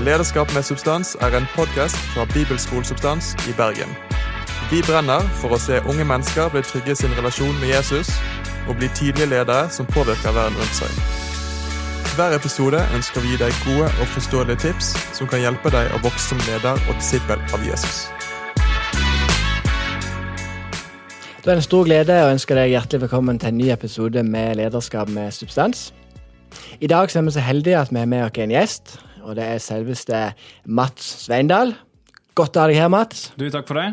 [0.00, 3.90] Lederskap med substans er en podkast fra Bibelskolesubstans i Bergen.
[4.70, 8.08] Vi brenner for å se unge mennesker bli trygge i sin relasjon med Jesus,
[8.68, 10.94] og bli tydelige ledere som påvirker verden rundt seg.
[12.14, 15.92] Hver episode ønsker vi å gi deg gode og forståelige tips som kan hjelpe deg
[15.92, 18.00] å vokse som leder og disippel av Jesus.
[21.44, 24.56] Det er en stor glede å ønske deg hjertelig velkommen til en ny episode med
[24.64, 25.90] Lederskap med substans.
[26.80, 29.46] I dag er vi så heldige at vi er med oss en gjest, og det
[29.46, 30.20] er selveste
[30.66, 31.74] Mats Sveindal.
[32.38, 33.30] Godt å ha deg her, Mats.
[33.40, 33.90] Du, takk for det.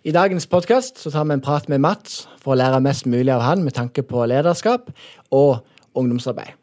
[0.00, 3.44] I dagens podkast tar vi en prat med Mats for å lære mest mulig av
[3.44, 4.88] han med tanke på lederskap
[5.36, 5.60] og
[5.98, 6.56] ungdomsarbeid.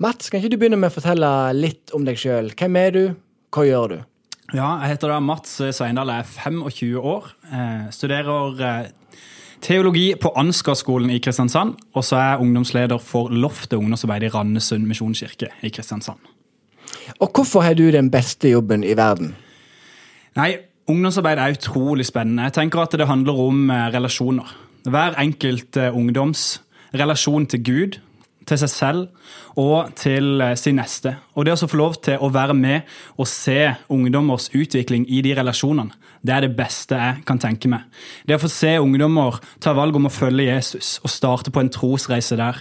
[0.00, 2.50] Mats, kan ikke du begynne med å fortelle litt om deg sjøl?
[2.56, 3.04] Hvem er du?
[3.52, 3.98] Hva gjør du?
[4.52, 7.30] Ja, jeg heter da Mats Sveindal, jeg er 25 år.
[7.52, 8.90] Eh, studerer eh,
[9.64, 11.78] teologi på Ansgarskolen i Kristiansand.
[11.94, 16.31] Og så er jeg ungdomsleder for Loftet ungdomsarbeid i Randesund misjonskirke i Kristiansand.
[17.20, 19.34] Og hvorfor har du den beste jobben i verden?
[20.36, 20.56] Nei,
[20.88, 22.48] ungdomsarbeid er utrolig spennende.
[22.48, 24.54] Jeg tenker at det handler om eh, relasjoner.
[24.88, 26.62] Hver enkelt eh, ungdoms
[26.94, 27.98] relasjon til Gud,
[28.46, 29.02] til seg selv
[29.60, 31.16] og til eh, sin neste.
[31.34, 35.36] Og det å få lov til å være med og se ungdommers utvikling i de
[35.38, 37.86] relasjonene, det er det beste jeg kan tenke meg.
[38.26, 41.70] Det å få se ungdommer ta valg om å følge Jesus og starte på en
[41.72, 42.60] trosreise der.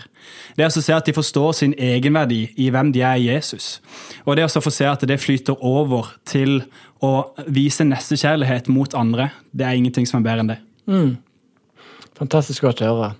[0.57, 3.75] Det å se at de forstår sin egenverdi i hvem de er i Jesus.
[4.25, 6.63] Og det å få se at det flyter over til
[7.05, 10.59] å vise nestekjærlighet mot andre, det er ingenting som er bedre enn det.
[10.89, 11.11] Mm.
[12.17, 13.13] Fantastisk godt å høre.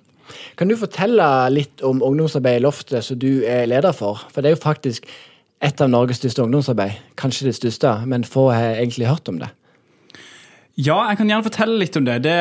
[0.58, 4.26] Kan du fortelle litt om ungdomsarbeid i Loftet som du er leder for?
[4.32, 5.06] For det er jo faktisk
[5.62, 6.98] et av Norges største ungdomsarbeid.
[7.20, 9.52] Kanskje det største, men få har egentlig hørt om det.
[10.80, 12.22] Ja, jeg kan gjerne fortelle litt om det.
[12.24, 12.36] det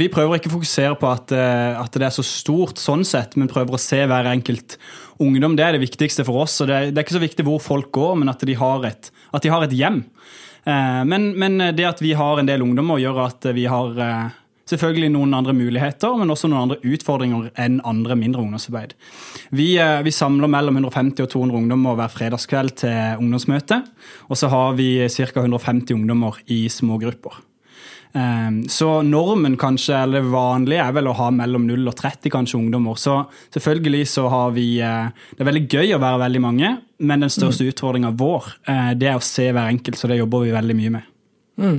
[0.00, 3.36] vi prøver ikke å fokusere på at, eh, at, det er så stort, sånn sett,
[3.36, 4.78] men prøver å se hver enkelt
[5.20, 5.56] ungdom.
[5.56, 6.56] Det er det viktigste for oss.
[6.62, 9.10] og Det, det er ikke så viktig hvor folk går, men at de har et,
[9.12, 10.00] de har et hjem.
[10.64, 14.38] Eh, men, men, det at vi har en del ungdommer, gjør at vi har eh,
[14.72, 18.96] selvfølgelig noen andre muligheter, men også noen andre utfordringer enn andre mindre ungdomsarbeid.
[19.52, 23.82] Vi, vi samler mellom 150 og 200 ungdommer hver fredagskveld til ungdomsmøte.
[24.32, 25.28] Og så har vi ca.
[25.36, 27.44] 150 ungdommer i smågrupper.
[28.12, 32.32] Ehm, så normen kanskje, eller det vanlige er vel å ha mellom 0 og 30
[32.32, 32.96] kanskje ungdommer.
[33.00, 33.18] Så
[33.54, 37.32] selvfølgelig så har vi eh, Det er veldig gøy å være veldig mange, men den
[37.32, 37.72] største mm.
[37.74, 40.96] utfordringa vår eh, det er å se hver enkelt, så det jobber vi veldig mye
[40.98, 41.14] med.
[41.58, 41.78] Mm.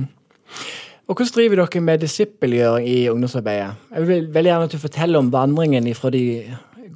[1.10, 3.86] Og Hvordan driver dere med disippelgjøring i ungdomsarbeidet?
[3.96, 6.24] Jeg vil veldig gjerne at du forteller om vandringen fra de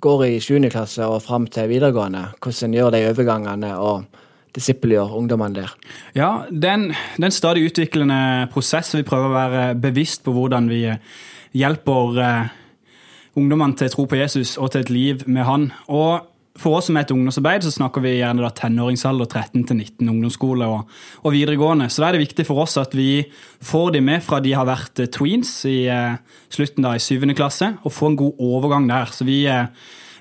[0.04, 0.68] går i 7.
[0.70, 2.28] klasse og fram til videregående.
[2.38, 4.04] Hvordan en gjør de overgangene og
[4.54, 5.72] disippelgjør ungdommene der.
[6.16, 8.94] Ja, det er, en, stadig utviklende prosess.
[8.94, 10.84] Vi prøver å være bevisst på hvordan vi
[11.54, 12.52] hjelper uh,
[13.38, 15.68] ungdommene til å tro på Jesus og til et liv med han.
[15.90, 19.80] Og for oss som er et ungdomsarbeid, så snakker vi gjerne da tenåringsalder, 13 til
[19.80, 20.92] 19, ungdomsskole og,
[21.24, 21.88] og, videregående.
[21.90, 23.24] Så da er det viktig for oss at vi
[23.64, 26.14] får de med fra de har vært eh, tweens i eh,
[26.54, 27.26] slutten da i 7.
[27.34, 29.10] klasse, og får en god overgang der.
[29.10, 29.66] Så vi, eh,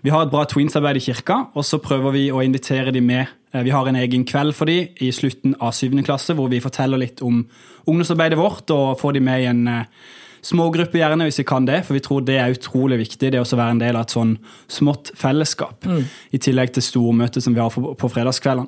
[0.01, 3.29] vi har et bra tweens-arbeid i kirka, og så prøver vi å invitere de med.
[3.53, 6.03] Eh, vi har en egen kveld for de i slutten av 7.
[6.03, 7.45] klasse, hvor vi forteller litt om
[7.85, 9.63] ungdomsarbeidet vårt, og får de med i en
[10.43, 13.31] smågruppe, gjerne, hvis vi kan det, for vi tror det er utrolig viktig.
[13.31, 14.35] Det å være en del av et sånn
[14.71, 15.87] smått fellesskap.
[15.87, 16.03] Mm.
[16.35, 18.67] I tillegg til stormøtet som vi har på fredagskveldene.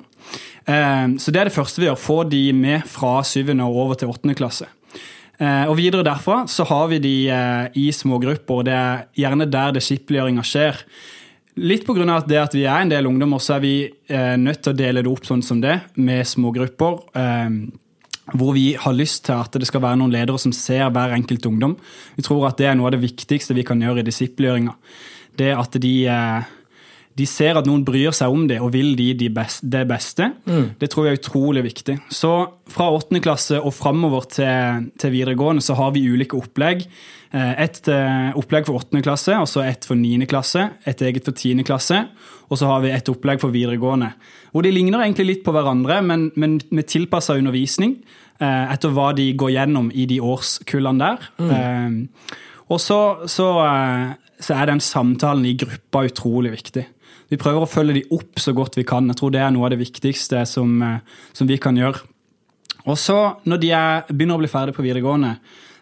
[0.66, 2.00] Eh, så det er det første vi gjør.
[2.00, 4.70] Få de med fra syvende og over til åttende klasse.
[5.36, 9.50] Eh, og videre derfra så har vi de eh, i smågrupper, og det er gjerne
[9.52, 10.80] der disippelgjøringa skjer.
[11.56, 12.20] Litt pga.
[12.28, 13.74] det at vi er en del ungdommer, så er vi
[14.36, 16.98] nødt til å dele det opp sånn som det, med smågrupper
[18.34, 21.46] hvor vi har lyst til at det skal være noen ledere som ser hver enkelt
[21.46, 21.76] ungdom.
[22.16, 24.74] Vi tror at det er noe av det viktigste vi kan gjøre i disippelgjøringa.
[25.38, 26.48] Det at de, eh,
[27.16, 30.30] de, ser at noen bryr seg om det og vil de, de best, det beste.
[30.44, 30.76] Mm.
[30.80, 31.98] Det tror vi er utrolig viktig.
[32.12, 32.32] Så
[32.72, 36.84] fra åttende klasse og framover til, til, videregående så har vi ulike opplegg.
[37.32, 40.68] Eh, et eh, opplegg for åttende klasse, og så et for niende klasse.
[40.84, 42.02] Et eget for tiende klasse.
[42.50, 44.12] Og så har vi et opplegg for videregående.
[44.52, 47.96] Hvor de ligner egentlig litt på hverandre, men, men med tilpassa undervisning
[48.40, 51.30] eh, etter hva de går gjennom i de årskullene der.
[51.40, 52.04] Mm.
[52.66, 53.46] Og så, så,
[54.40, 56.84] så, er den samtalen i gruppa utrolig viktig.
[57.30, 59.08] Vi prøver å følge de opp så godt vi kan.
[59.10, 61.00] Jeg tror det er noe av det viktigste som, eh,
[61.32, 62.02] som vi kan gjøre.
[62.86, 65.36] Og så, når de er, begynner å bli ferdig på videregående,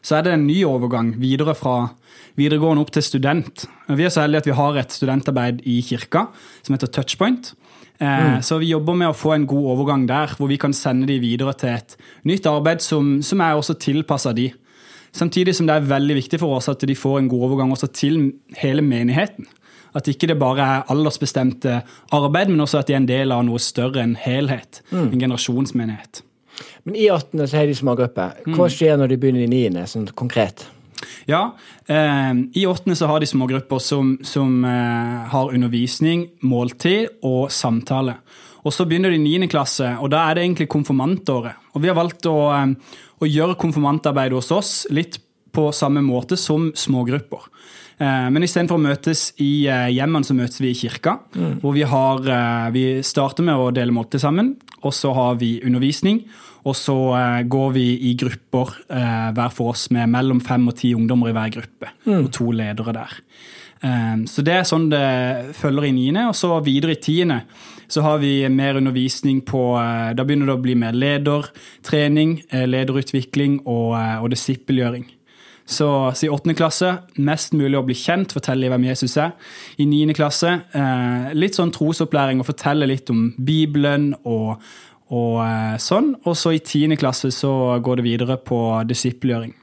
[0.05, 1.91] så er det en ny overgang videre fra
[2.39, 3.67] videregående opp til student.
[3.89, 6.27] Vi er så heldige at vi har et studentarbeid i kirka
[6.63, 7.53] som heter Touchpoint.
[7.99, 8.43] Eh, mm.
[8.43, 11.21] Så vi jobber med å få en god overgang der, hvor vi kan sende de
[11.23, 11.97] videre til et
[12.29, 14.51] nytt arbeid som, som er også tilpassa de.
[15.15, 17.91] Samtidig som det er veldig viktig for oss at de får en god overgang også
[17.95, 19.47] til hele menigheten.
[19.95, 21.81] At ikke det bare er aldersbestemte
[22.15, 24.83] arbeid, men også at de er en del av noe større, en helhet.
[24.91, 26.25] En generasjonsmenighet.
[26.85, 28.41] Men i åttende så har de smågrupper.
[28.57, 30.67] Hva skjer når de begynner i 9., sånn konkret?
[31.31, 31.57] Ja,
[31.87, 38.19] eh, I åttende så har de smågrupper som, som eh, har undervisning, måltid og samtale.
[38.65, 39.49] Og Så begynner de i 9.
[39.53, 41.59] klasse, og da er det egentlig konfirmantåret.
[41.75, 42.75] Og Vi har valgt å, eh,
[43.21, 45.19] å gjøre konfirmantarbeidet hos oss litt
[45.53, 47.45] på samme måte som smågrupper.
[48.01, 51.21] Eh, Men istedenfor å møtes i eh, hjemmene, så møtes vi i kirka.
[51.61, 56.25] Hvor vi, har, vi starter med å dele måltid sammen, og så har vi undervisning.
[56.65, 61.29] Og så går vi i grupper hver for oss med mellom fem og ti ungdommer
[61.29, 61.91] i hver gruppe.
[62.07, 63.13] Og to ledere der.
[64.25, 66.29] Så det er sånn det følger i niende.
[66.31, 67.43] Og så videre i tiende
[67.89, 72.67] så har vi mer undervisning på eh, Da begynner det å bli mer ledertrening, eh,
[72.69, 75.07] lederutvikling og, eh, og disippelgjøring.
[75.65, 75.89] Så
[76.21, 79.33] i åttende klasse mest mulig å bli kjent, fortelle hvem Jesus er.
[79.81, 80.59] I niende klasse
[81.33, 84.61] litt sånn trosopplæring og fortelle litt om Bibelen og,
[85.09, 85.39] og
[85.81, 86.19] sånn.
[86.29, 89.55] Og så i tiende klasse så går det videre på disippelgjøring.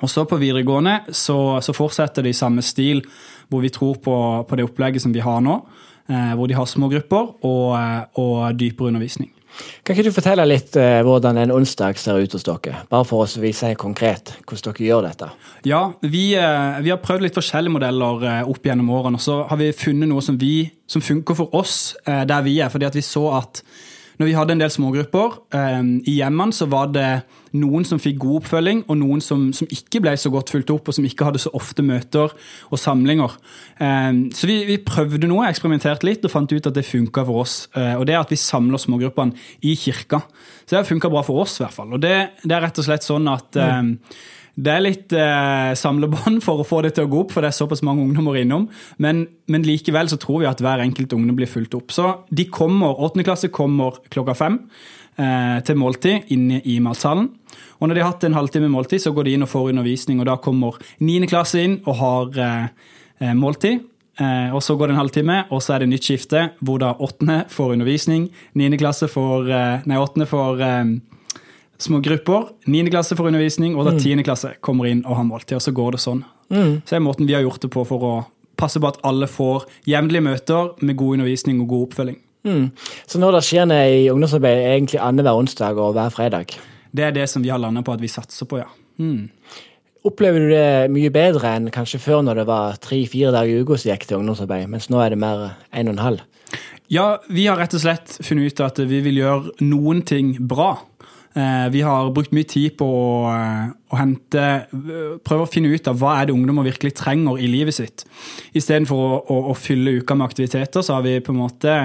[0.00, 3.04] Og så på videregående så, så fortsetter det i samme stil,
[3.46, 4.16] hvor vi tror på,
[4.48, 5.60] på det opplegget som vi har nå.
[6.10, 9.30] Eh, hvor de har små grupper og, eh, og dypere undervisning.
[9.84, 12.82] Kan ikke du fortelle litt eh, hvordan en onsdag ser ut hos dere?
[12.90, 15.30] Bare for å vise konkret hvordan dere gjør dette.
[15.68, 19.20] Ja, vi, eh, vi har prøvd litt forskjellige modeller eh, opp gjennom årene.
[19.20, 22.58] og Så har vi funnet noe som, vi, som funker for oss eh, der vi
[22.60, 22.72] er.
[22.72, 23.62] fordi at vi så at
[24.20, 25.36] når vi hadde en del smågrupper
[26.04, 27.22] i hjemmene, så var det
[27.56, 30.88] noen som fikk god oppfølging, og noen som, som ikke ble så godt fulgt opp,
[30.90, 32.32] og som ikke hadde så ofte møter
[32.70, 33.36] og samlinger.
[33.82, 37.44] Eh, så vi, vi prøvde noe, eksperimenterte litt og fant ut at det funka for
[37.44, 37.56] oss.
[37.74, 39.36] Eh, og det er at vi samler smågruppene
[39.66, 40.22] i kirka.
[40.64, 41.96] Så det har funka bra for oss, i hvert fall.
[41.96, 43.82] Og det, det er rett og slett sånn at eh,
[44.54, 47.52] det er litt eh, samlebånd for å få det til å gå opp, for det
[47.52, 48.68] er såpass mange ungdommer innom.
[49.02, 51.94] Men, men likevel så tror vi at hver enkelt ungdom blir fulgt opp.
[51.94, 53.24] Så de kommer, 8.
[53.26, 54.58] klasse kommer klokka fem
[55.20, 57.30] eh, til måltid inne i matsalen.
[57.80, 60.20] Og når de har hatt en halvtime måltid, så går de inn og får undervisning.
[60.20, 61.30] Og da kommer 9.
[61.30, 62.66] klasse inn og har eh,
[63.22, 63.86] eh, måltid.
[64.20, 66.92] Eh, og Så går det en halvtime, og så er det nytt skifte, hvor da
[66.98, 67.44] 8.
[67.48, 68.28] får undervisning.
[68.54, 68.76] 9.
[68.76, 70.26] klasse får, eh, nei, 8.
[70.28, 70.66] får
[71.80, 72.50] små grupper.
[72.70, 72.84] 9.
[72.92, 74.24] klasse får undervisning, og da 10.
[74.26, 75.56] klasse kommer inn og har måltid.
[75.58, 76.24] Og så går det sånn.
[76.50, 78.14] Så det er måten vi har gjort det på for å
[78.60, 82.20] passe på at alle får jevnlige møter med god undervisning og god oppfølging.
[82.44, 82.68] Mm.
[83.08, 86.56] Så når det skjer noe i ungdomsarbeid, er egentlig annenhver onsdag og hver fredag.
[86.90, 88.68] Det er det som vi har landa på at vi satser på, ja.
[89.00, 89.30] Mm.
[90.08, 93.76] Opplever du det mye bedre enn kanskje før når det var tre-fire dager i uka
[93.76, 96.22] som gikk til ungdomsarbeid, mens nå er det mer en og en halv?
[96.90, 100.72] Ja, vi har rett og slett funnet ut at vi vil gjøre noen ting bra.
[101.34, 104.46] Eh, Vi har brukt mye tid på å, eh, å hente
[105.22, 108.04] Prøve å finne ut av hva er det ungdommer virkelig trenger i livet sitt.
[108.54, 111.76] Istedenfor å, å, å fylle uka med aktiviteter, så har vi på en måte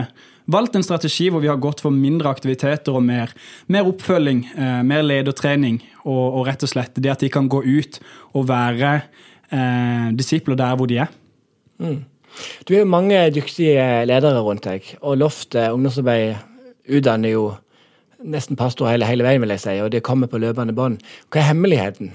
[0.49, 3.33] valgt en strategi hvor vi har gått for mindre aktiviteter og mer,
[3.67, 7.61] mer oppfølging, eh, mer ledertrening, og, og rett og slett det at de kan gå
[7.65, 7.99] ut
[8.33, 8.95] og være
[9.51, 11.13] eh, disipler der hvor de er.
[12.65, 16.35] Du er jo mange dyktige ledere rundt deg, og Loftet ungdomsarbeid
[16.97, 17.45] utdanner jo
[18.25, 21.01] nesten pastor hele, hele veien, vil jeg si, og det kommer på løpende bånd.
[21.29, 22.13] Hva er hemmeligheten?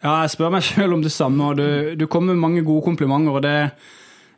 [0.00, 2.86] Ja, jeg spør meg sjøl om det samme, og du, du kommer med mange gode
[2.86, 3.36] komplimenter.
[3.36, 3.56] og det,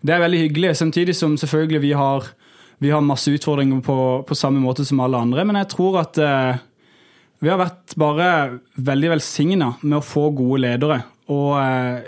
[0.03, 2.33] det er veldig hyggelig, samtidig som selvfølgelig vi har,
[2.83, 5.45] vi har masse utfordringer på, på samme måte som alle andre.
[5.47, 6.63] Men jeg tror at eh,
[7.43, 8.31] vi har vært bare
[8.79, 11.03] veldig velsigna med å få gode ledere.
[11.31, 12.03] Og eh,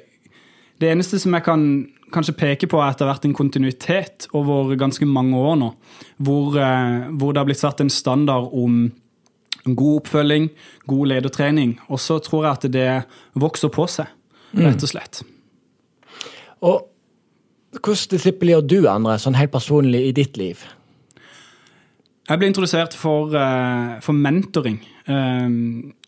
[0.83, 1.65] det eneste som jeg kan
[2.15, 5.71] kanskje peke på, at det har vært en kontinuitet over ganske mange år nå.
[6.25, 8.93] Hvor, eh, hvor det har blitt satt en standard om
[9.65, 10.51] god oppfølging,
[10.87, 11.79] god ledertrening.
[11.89, 12.89] Og så tror jeg at det
[13.35, 14.11] vokser på seg,
[14.55, 15.23] rett og slett.
[16.65, 16.85] Og
[17.81, 20.63] hvordan disippelgjør du andre, sånn helt personlig i ditt liv?
[22.25, 24.81] Jeg ble introdusert for, eh, for mentoring.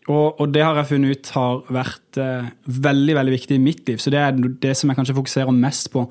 [0.07, 2.51] Og, og det har jeg funnet ut har vært eh,
[2.87, 3.99] veldig veldig viktig i mitt liv.
[3.99, 6.05] Så det er det som jeg kanskje fokuserer mest på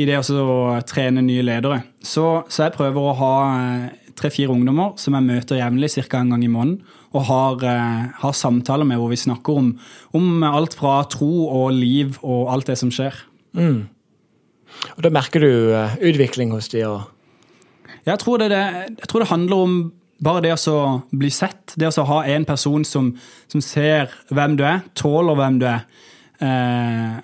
[0.00, 0.56] i det også å
[0.88, 1.82] trene nye ledere.
[2.02, 3.84] Så, så jeg prøver å ha eh,
[4.16, 6.22] tre-fire ungdommer som jeg møter jevnlig, ca.
[6.22, 6.78] en gang i måneden.
[7.14, 9.72] Og har, eh, har samtaler med hvor vi snakker om,
[10.16, 13.20] om alt fra tro og liv og alt det som skjer.
[14.96, 17.10] Og Da merker du eh, utvikling hos de, og
[18.04, 18.64] Jeg tror det, det,
[19.00, 19.76] jeg tror det handler om
[20.24, 20.78] bare det å
[21.12, 21.76] bli sett.
[21.76, 23.12] Det å ha en person som,
[23.50, 25.86] som ser hvem du er, tåler hvem du er.
[26.44, 27.22] Eh,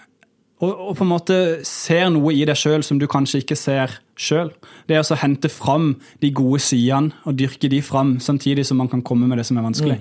[0.60, 3.94] og, og på en måte ser noe i deg sjøl som du kanskje ikke ser
[4.20, 4.52] sjøl.
[4.88, 9.02] Det å hente fram de gode sidene og dyrke de fram, samtidig som man kan
[9.06, 9.98] komme med det som er vanskelig.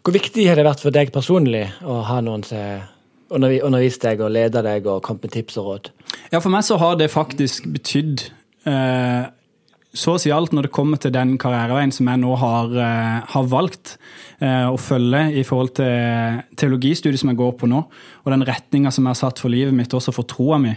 [0.00, 2.86] Hvor viktig har det vært for deg personlig å ha noen som
[3.36, 5.90] undervi- undervist deg og leda deg og kommet med tips og råd?
[6.32, 8.24] Ja, for meg så har det faktisk betydd
[8.64, 9.28] eh,
[9.96, 13.20] så å si alt når det kommer til den karriereveien som jeg nå har, eh,
[13.32, 13.94] har valgt
[14.44, 17.80] eh, å følge i forhold til teologistudiet som jeg går på nå,
[18.24, 20.74] og den retninga som jeg har satt for livet mitt, også for troa mi.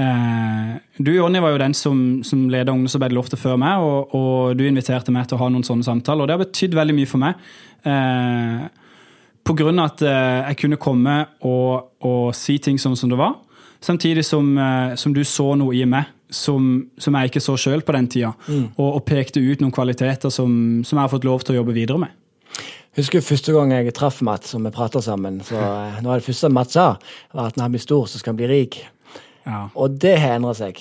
[0.00, 4.56] Eh, du, Jonny, var jo den som, som leda ungdomsarbeidet Loftet før meg, og, og
[4.56, 7.10] du inviterte meg til å ha noen sånne samtaler, og det har betydd veldig mye
[7.10, 7.46] for meg.
[7.84, 8.64] Eh,
[9.44, 13.20] på grunn av at eh, jeg kunne komme og, og si ting sånn som det
[13.20, 13.36] var.
[13.84, 17.84] Samtidig som, eh, som du så noe i meg som, som jeg ikke så sjøl
[17.86, 18.32] på den tida.
[18.48, 21.76] Og, og pekte ut noen kvaliteter som, som jeg har fått lov til å jobbe
[21.76, 22.14] videre med.
[22.94, 25.40] Husker du første gang jeg traff Mats og vi prata sammen.
[25.42, 26.92] så eh, Noe av det første Mats sa,
[27.34, 28.78] var at når han blir stor, så skal han bli rik.
[29.44, 29.64] Ja.
[29.74, 30.78] Og det har endra seg.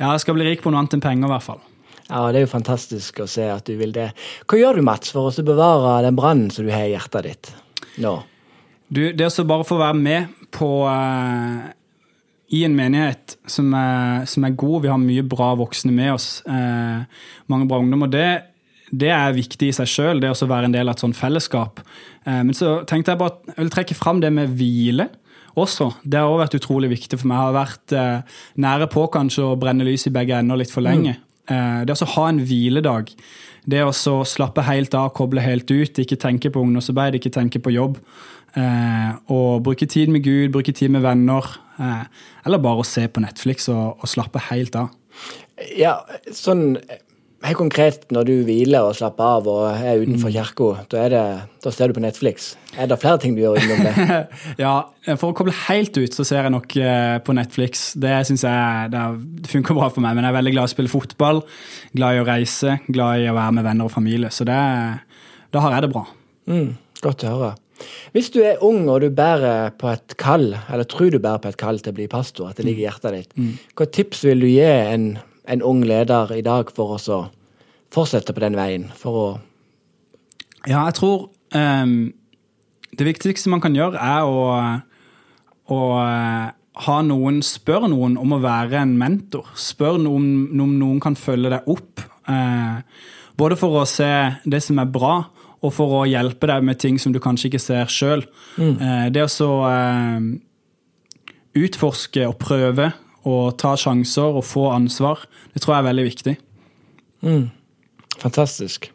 [0.00, 1.62] ja, jeg skal bli rik på noe annet enn penger, i hvert fall.
[2.08, 4.10] Ja, Det er jo fantastisk å se at du vil det.
[4.50, 7.52] Hva gjør du, Mats, for å bevare den brannen som du har i hjertet ditt
[8.02, 8.18] nå?
[8.92, 11.70] Du, det å bare få være med på eh,
[12.52, 16.28] i en menighet som er, som er god, vi har mye bra voksne med oss,
[16.44, 17.04] eh,
[17.52, 18.28] mange bra ungdommer, det,
[18.92, 21.80] det er viktig i seg sjøl, det å være en del av et sånt fellesskap.
[22.26, 25.08] Eh, men så tenkte jeg bare jeg vil trekke fram det med hvile
[25.58, 25.90] også.
[26.04, 27.38] Det har også vært utrolig viktig for meg.
[27.38, 30.84] Jeg har vært eh, nære på kanskje å brenne lys i begge ender litt for
[30.84, 31.16] lenge.
[31.50, 33.10] Eh, det å ha en hviledag,
[33.68, 37.74] det å slappe helt av, koble helt ut, ikke tenke på ungdomsarbeid, ikke tenke på
[37.74, 37.98] jobb.
[38.58, 41.46] Eh, og bruke tid med Gud, bruke tid med venner.
[41.80, 42.02] Eh,
[42.46, 44.92] eller bare å se på Netflix og, og slappe helt av.
[45.78, 46.00] Ja,
[46.34, 46.76] sånn
[47.42, 51.22] helt konkret når du hviler og slapper av og er utenfor kirka, da,
[51.62, 52.52] da ser du på Netflix.
[52.78, 54.20] Er det flere ting du gjør utenom det?
[54.64, 54.74] ja,
[55.16, 57.88] For å koble helt ut, så ser jeg nok eh, på Netflix.
[57.98, 59.04] Det syns jeg det
[59.50, 60.16] funker bra for meg.
[60.16, 61.42] Men jeg er veldig glad i å spille fotball,
[61.96, 64.30] glad i å reise, glad i å være med venner og familie.
[64.34, 64.60] Så det,
[65.52, 66.06] da har jeg det bra.
[66.52, 67.52] Mm, godt å høre.
[68.14, 71.52] Hvis du er ung og du bærer på et kall, eller tror du bærer på
[71.52, 73.36] et kall til å bli pastor, at det ligger i hjertet ditt,
[73.78, 75.12] hva tips vil du gi en,
[75.48, 77.20] en ung leder i dag for å
[77.92, 78.90] fortsette på den veien?
[78.96, 79.28] For å
[80.62, 82.12] Ja, jeg tror um,
[82.98, 84.42] det viktigste man kan gjøre, er å,
[85.72, 86.50] å eh,
[86.86, 89.48] ha noen Spørre noen om å være en mentor.
[89.56, 92.04] Spør noen om noen kan følge deg opp.
[92.28, 92.82] eh,
[93.36, 94.10] både for å se
[94.44, 95.31] det som er bra,
[95.62, 98.24] og for å hjelpe deg med ting som du kanskje ikke ser sjøl.
[99.14, 100.28] det å så eh,
[101.62, 102.90] utforske og prøve
[103.28, 105.22] og ta sjanser og få ansvar,
[105.54, 106.36] det tror jeg er veldig viktig.
[108.22, 108.90] Fantastisk.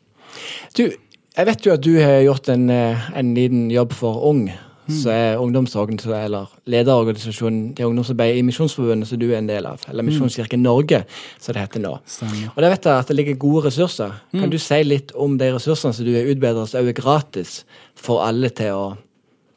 [0.76, 4.50] Du, jeg vet jo at du har gjort en, eh, en liten jobb for Ung,
[4.88, 9.84] som er ungdomsorganisasjon, eller lederorganisasjonen til ungdomsarbeidet i Misjonsforbundet, som du er en del av.
[9.91, 11.03] Eller Misjonskirken Norge,
[11.39, 11.94] som det heter nå.
[12.08, 12.51] Stemmer.
[12.53, 14.15] Og der vet jeg at det ligger gode ressurser.
[14.36, 17.62] Kan du si litt om de ressursene som du er utbedret, som er gratis
[17.98, 18.86] for alle til å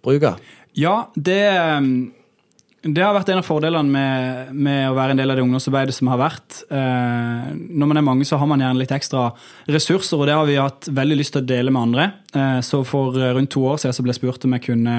[0.04, 0.34] bruke?
[0.78, 1.42] Ja, det,
[2.80, 5.92] det har vært en av fordelene med, med å være en del av det ungdomsarbeidet
[5.92, 6.62] som har vært.
[6.72, 9.26] Eh, når man er mange, så har man gjerne litt ekstra
[9.68, 12.06] ressurser, og det har vi hatt veldig lyst til å dele med andre.
[12.32, 14.96] Eh, så for rundt to år siden så ble jeg spurt om jeg kunne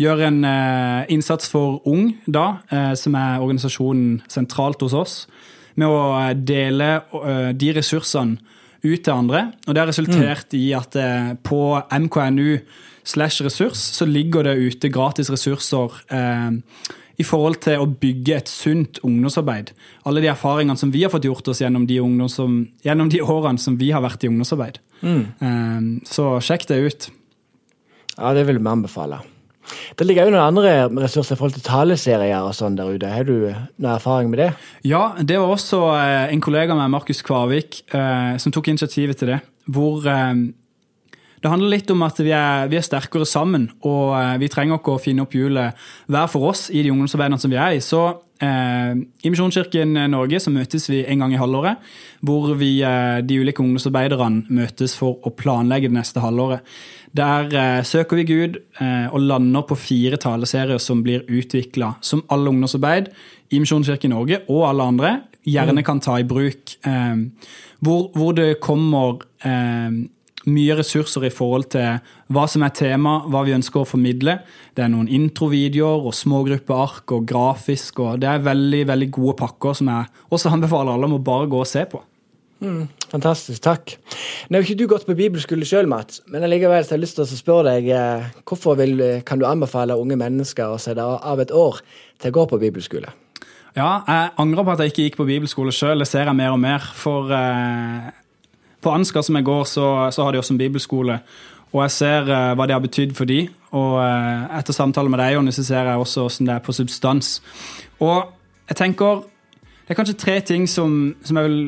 [0.00, 5.16] gjøre en eh, innsats for Ung, da, eh, som er organisasjonen sentralt hos oss,
[5.74, 6.92] med å eh, dele
[7.24, 8.38] eh, de ressursene
[8.84, 9.50] ut til andre.
[9.66, 11.60] Og det har resultert i at eh, på
[11.90, 12.60] MKNU
[13.04, 16.58] slash ressurs så ligger det ute gratis ressurser eh,
[17.20, 19.74] i forhold til å bygge et sunt ungdomsarbeid.
[20.08, 21.98] Alle de erfaringene som vi har fått gjort oss gjennom de,
[22.32, 24.80] som, gjennom de årene som vi har vært i ungdomsarbeid.
[25.04, 27.10] Eh, så sjekk det ut.
[28.16, 29.20] Ja, det vil vi anbefale.
[29.98, 33.10] Det ligger jo noen andre ressurser i forhold til taleserier og sånn der ute.
[33.12, 34.48] Har du noe erfaring med det?
[34.88, 39.34] Ja, det var også eh, en kollega med Markus Kvarvik eh, som tok initiativet til
[39.34, 39.40] det.
[39.70, 40.32] Hvor eh,
[41.40, 44.12] det handler litt om at vi er, vi er sterkere sammen, og
[44.42, 45.78] vi trenger ikke å finne opp hjulet
[46.12, 47.80] hver for oss i de ungdomsarbeidene som vi er i.
[47.80, 48.02] Så
[48.40, 51.82] i Misjonskirken Norge så møtes vi en gang i halvåret,
[52.24, 56.64] hvor vi, eh, de ulike ungdomsarbeiderne møtes for å planlegge det neste halvåret.
[57.16, 62.22] Der eh, søker vi Gud eh, og lander på fire taleserier som blir utvikla som
[62.30, 63.10] alle ungdomsarbeid
[63.50, 65.12] i Misjonskirken Norge og alle andre
[65.48, 66.76] gjerne kan ta i bruk.
[66.86, 67.16] Eh,
[67.80, 70.00] hvor, hvor det kommer eh,
[70.48, 71.98] mye ressurser i forhold til
[72.32, 74.38] hva som er tema, hva vi ønsker å formidle.
[74.76, 78.00] Det er noen introvideoer og smågruppeark og grafisk.
[78.00, 81.50] og Det er veldig veldig gode pakker som jeg også anbefaler alle om å bare
[81.50, 82.00] gå og se på.
[83.10, 83.94] Fantastisk, takk.
[84.48, 87.24] Nå har ikke du gått på bibelskole sjøl, Mats, men allikevel har jeg lyst til
[87.24, 91.54] å spørre deg eh, hvorfor vil, kan du anbefale unge mennesker å sette av et
[91.56, 91.80] år
[92.20, 93.14] til å gå på bibelskole?
[93.78, 96.02] Ja, jeg angrer på at jeg ikke gikk på bibelskole sjøl.
[96.02, 96.84] Det ser jeg mer og mer.
[96.98, 98.10] For eh,
[98.80, 101.18] på Ansgar som jeg går, så, så har de også en bibelskole.
[101.70, 105.20] Og jeg ser uh, hva det har betydd for de, Og uh, etter samtale med
[105.22, 107.36] deg, Jonny, så ser jeg også hvordan det er på substans.
[108.02, 108.32] Og
[108.70, 109.22] jeg tenker
[109.84, 111.62] Det er kanskje tre ting som, som jeg vil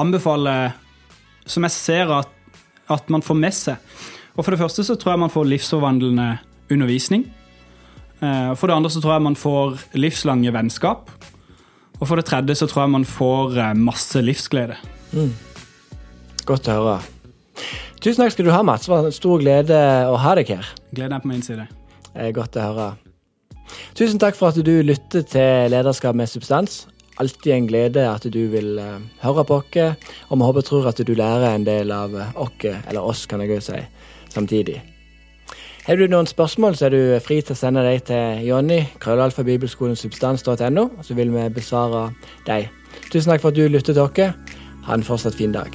[0.00, 0.72] anbefale,
[1.46, 2.28] som jeg ser at,
[2.88, 3.76] at man får med seg.
[4.36, 6.38] Og For det første så tror jeg man får livsforvandlende
[6.72, 7.26] undervisning.
[8.22, 11.10] Eh, For det andre så tror jeg man får livslange vennskap.
[12.00, 14.76] Og for det tredje så tror jeg man får masse livsglede.
[16.46, 16.98] Godt å høre.
[17.98, 18.86] Tusen takk skal du ha, Mats.
[18.86, 20.68] Det var en stor glede å ha deg her.
[20.94, 21.66] Gleden er på min side.
[22.14, 22.90] Er godt å høre.
[23.98, 26.84] Tusen takk for at du lytter til Lederskap med substans.
[27.18, 29.78] Alltid en glede at du vil eh, høre på oss,
[30.28, 33.40] og vi håper og tror at du lærer en del av oss, eller oss, kan
[33.42, 33.80] jeg jo si,
[34.34, 34.76] samtidig.
[35.86, 40.88] Har du noen spørsmål, så er du fri til å sende dem til Jonny, krøllalfabibelskolensubstans.no,
[41.00, 42.10] så vil vi besvare
[42.46, 42.68] dem.
[43.08, 44.50] Tusen takk for at du lyttet til oss.
[44.86, 45.72] Ha en fortsatt fin dag.